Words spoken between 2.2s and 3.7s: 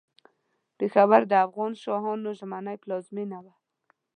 ژمنۍ پلازمېنه وه.